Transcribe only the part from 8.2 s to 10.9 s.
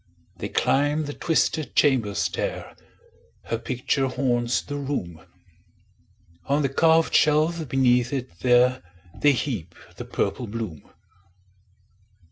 there, They heap the purple bloom.